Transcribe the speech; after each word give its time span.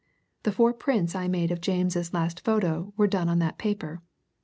The 0.41 0.51
four 0.51 0.73
prints 0.73 1.13
I 1.13 1.27
made 1.27 1.51
of 1.51 1.61
James's 1.61 2.11
last 2.11 2.43
photo 2.43 2.91
were 2.97 3.05
done 3.05 3.29
on 3.29 3.37
that 3.37 3.59
paper. 3.59 4.01